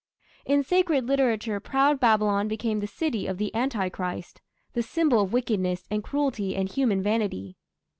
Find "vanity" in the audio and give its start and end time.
7.03-7.55